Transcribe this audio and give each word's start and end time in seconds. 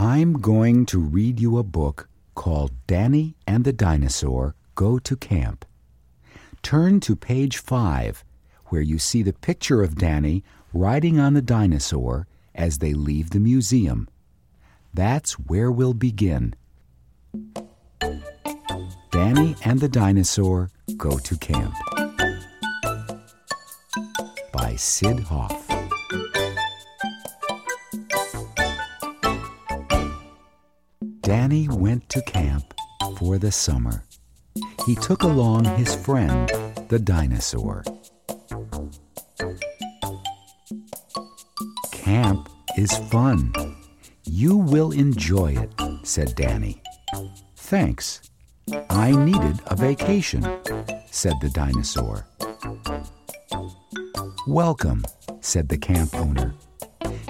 I'm 0.00 0.34
going 0.34 0.86
to 0.86 1.00
read 1.00 1.40
you 1.40 1.58
a 1.58 1.64
book 1.64 2.08
called 2.36 2.70
Danny 2.86 3.34
and 3.48 3.64
the 3.64 3.72
Dinosaur 3.72 4.54
Go 4.76 5.00
to 5.00 5.16
Camp. 5.16 5.64
Turn 6.62 7.00
to 7.00 7.16
page 7.16 7.58
5, 7.58 8.24
where 8.66 8.80
you 8.80 9.00
see 9.00 9.24
the 9.24 9.32
picture 9.32 9.82
of 9.82 9.96
Danny 9.96 10.44
riding 10.72 11.18
on 11.18 11.34
the 11.34 11.42
dinosaur 11.42 12.28
as 12.54 12.78
they 12.78 12.94
leave 12.94 13.30
the 13.30 13.40
museum. 13.40 14.08
That's 14.94 15.32
where 15.32 15.72
we'll 15.72 15.94
begin. 15.94 16.54
Danny 19.10 19.56
and 19.64 19.80
the 19.80 19.88
Dinosaur 19.90 20.70
Go 20.96 21.18
to 21.18 21.36
Camp 21.38 21.74
by 24.52 24.76
Syd 24.76 25.18
Hoff. 25.18 25.67
Danny 31.48 31.66
went 31.66 32.06
to 32.10 32.20
camp 32.20 32.74
for 33.16 33.38
the 33.38 33.50
summer. 33.50 34.04
He 34.84 34.94
took 34.94 35.22
along 35.22 35.64
his 35.64 35.94
friend, 35.94 36.46
the 36.90 36.98
dinosaur. 36.98 37.84
Camp 41.90 42.50
is 42.76 42.92
fun. 43.10 43.50
You 44.24 44.58
will 44.58 44.90
enjoy 44.92 45.56
it, 45.56 45.72
said 46.02 46.34
Danny. 46.34 46.82
Thanks. 47.56 48.20
I 48.90 49.12
needed 49.12 49.58
a 49.68 49.74
vacation, 49.74 50.42
said 51.10 51.32
the 51.40 51.48
dinosaur. 51.48 52.26
Welcome, 54.46 55.02
said 55.40 55.70
the 55.70 55.78
camp 55.78 56.14
owner. 56.14 56.52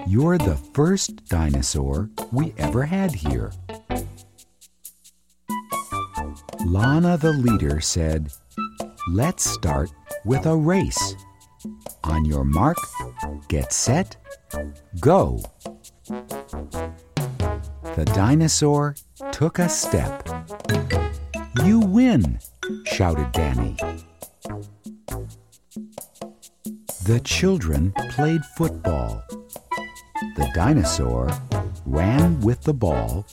You're 0.08 0.38
the 0.38 0.56
first 0.74 1.24
dinosaur 1.26 2.10
we 2.32 2.52
ever 2.58 2.84
had 2.84 3.14
here. 3.14 3.52
Lana 6.70 7.16
the 7.16 7.32
leader 7.32 7.80
said, 7.80 8.30
Let's 9.08 9.42
start 9.42 9.90
with 10.26 10.44
a 10.44 10.54
race. 10.54 11.14
On 12.04 12.26
your 12.26 12.44
mark, 12.44 12.76
get 13.48 13.72
set, 13.72 14.16
go. 15.00 15.40
The 17.94 18.04
dinosaur 18.12 18.96
took 19.32 19.58
a 19.58 19.70
step. 19.70 20.28
You 21.64 21.80
win, 21.80 22.38
shouted 22.84 23.32
Danny. 23.32 23.74
The 27.06 27.20
children 27.24 27.94
played 28.10 28.44
football. 28.58 29.22
The 30.36 30.50
dinosaur 30.54 31.30
ran 31.86 32.38
with 32.42 32.62
the 32.64 32.74
ball, 32.74 33.24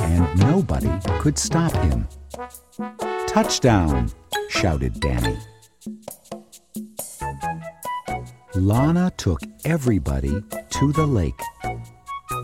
and 0.00 0.38
nobody 0.38 0.90
could 1.20 1.38
stop 1.38 1.72
him. 1.72 2.08
Touchdown, 3.26 4.10
shouted 4.48 5.00
Danny. 5.00 5.36
Lana 8.54 9.12
took 9.16 9.40
everybody 9.64 10.42
to 10.70 10.92
the 10.92 11.06
lake. 11.06 11.40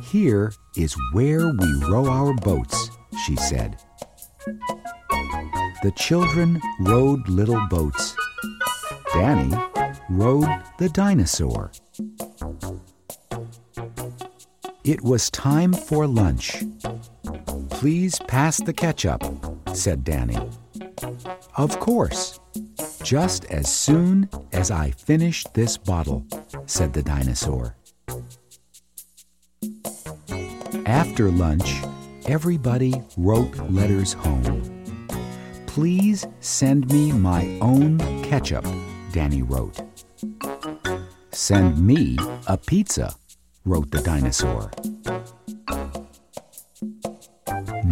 Here 0.05 0.53
is 0.77 0.95
where 1.13 1.49
we 1.49 1.85
row 1.89 2.07
our 2.07 2.35
boats, 2.35 2.91
she 3.25 3.37
said. 3.37 3.77
The 5.83 5.93
children 5.97 6.61
rowed 6.81 7.29
little 7.29 7.67
boats. 7.69 8.15
Danny 9.15 9.57
rode 10.11 10.63
the 10.79 10.89
dinosaur. 10.91 11.73
It 14.85 15.03
was 15.03 15.31
time 15.31 15.73
for 15.73 16.07
lunch. 16.07 16.63
Please 17.83 18.17
pass 18.29 18.59
the 18.59 18.73
ketchup, 18.73 19.25
said 19.73 20.05
Danny. 20.05 20.39
Of 21.57 21.81
course. 21.81 22.39
Just 23.03 23.45
as 23.47 23.69
soon 23.75 24.31
as 24.53 24.71
I 24.71 24.93
finish 24.93 25.43
this 25.53 25.79
bottle, 25.79 26.25
said 26.67 26.93
the 26.93 27.03
dinosaur. 27.03 27.75
After 30.87 31.29
lunch, 31.33 31.83
everybody 32.27 33.03
wrote 33.17 33.57
letters 33.69 34.13
home. 34.13 34.63
Please 35.67 36.25
send 36.39 36.89
me 36.89 37.11
my 37.11 37.59
own 37.61 37.99
ketchup, 38.23 38.65
Danny 39.11 39.43
wrote. 39.43 39.81
Send 41.33 41.85
me 41.85 42.17
a 42.47 42.57
pizza, 42.57 43.13
wrote 43.65 43.91
the 43.91 44.03
dinosaur. 44.03 44.71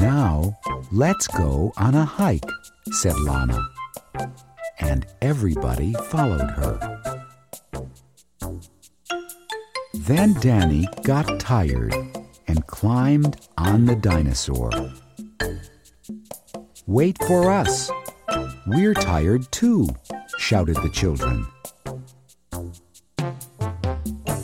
Now, 0.00 0.58
let's 0.90 1.26
go 1.26 1.74
on 1.76 1.94
a 1.94 2.06
hike, 2.06 2.48
said 2.90 3.18
Lana. 3.20 3.60
And 4.78 5.06
everybody 5.20 5.92
followed 6.08 6.50
her. 6.52 7.00
Then 9.92 10.32
Danny 10.40 10.88
got 11.04 11.38
tired 11.38 11.94
and 12.48 12.66
climbed 12.66 13.46
on 13.58 13.84
the 13.84 13.94
dinosaur. 13.94 14.70
Wait 16.86 17.18
for 17.24 17.50
us. 17.50 17.90
We're 18.66 18.94
tired 18.94 19.52
too, 19.52 19.86
shouted 20.38 20.76
the 20.76 20.90
children. 20.90 21.46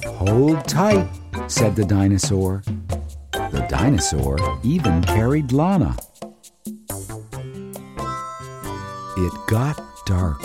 Hold 0.04 0.68
tight, 0.68 1.08
said 1.48 1.76
the 1.76 1.86
dinosaur. 1.86 2.62
The 3.50 3.66
dinosaur 3.68 4.38
even 4.62 5.02
carried 5.02 5.52
Lana. 5.52 5.96
It 9.16 9.32
got 9.48 9.80
dark. 10.06 10.40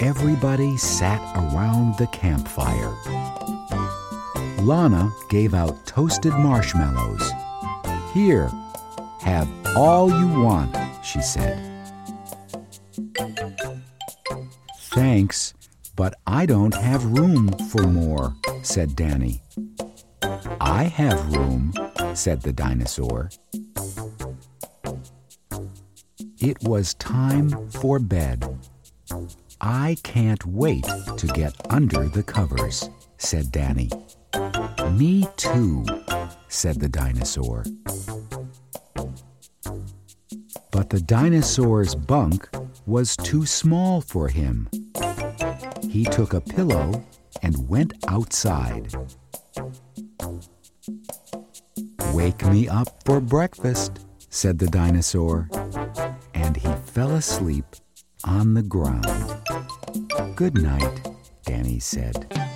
Everybody 0.00 0.76
sat 0.76 1.20
around 1.36 1.96
the 1.98 2.06
campfire. 2.08 2.94
Lana 4.62 5.10
gave 5.28 5.54
out 5.54 5.86
toasted 5.86 6.34
marshmallows. 6.34 7.32
Here, 8.12 8.50
have 9.20 9.48
all 9.76 10.10
you 10.10 10.28
want, 10.42 10.76
she 11.04 11.22
said. 11.22 11.58
Thanks, 14.90 15.54
but 15.96 16.14
I 16.26 16.46
don't 16.46 16.74
have 16.74 17.04
room 17.04 17.48
for 17.70 17.84
more, 17.84 18.34
said 18.62 18.96
Danny. 18.96 19.42
I 20.60 20.84
have 20.84 21.34
room, 21.34 21.72
said 22.14 22.42
the 22.42 22.52
dinosaur. 22.52 23.30
It 26.38 26.56
was 26.62 26.94
time 26.94 27.70
for 27.70 27.98
bed. 27.98 28.44
I 29.60 29.96
can't 30.02 30.44
wait 30.46 30.84
to 31.16 31.26
get 31.34 31.54
under 31.70 32.08
the 32.08 32.22
covers, 32.22 32.88
said 33.18 33.52
Danny. 33.52 33.90
Me 34.92 35.26
too, 35.36 35.84
said 36.48 36.80
the 36.80 36.88
dinosaur. 36.88 37.64
But 40.70 40.88
the 40.88 41.00
dinosaur's 41.00 41.94
bunk 41.94 42.48
was 42.86 43.16
too 43.16 43.44
small 43.44 44.00
for 44.00 44.28
him. 44.28 44.68
He 45.82 46.04
took 46.04 46.32
a 46.32 46.40
pillow 46.40 47.04
and 47.42 47.68
went 47.68 47.92
outside. 48.08 48.94
Wake 52.12 52.44
me 52.46 52.68
up 52.68 52.88
for 53.04 53.20
breakfast, 53.20 54.06
said 54.30 54.58
the 54.58 54.66
dinosaur, 54.66 55.48
and 56.34 56.56
he 56.56 56.68
fell 56.86 57.12
asleep 57.12 57.64
on 58.24 58.54
the 58.54 58.62
ground. 58.62 59.06
Good 60.34 60.60
night, 60.60 61.08
Danny 61.44 61.78
said. 61.78 62.49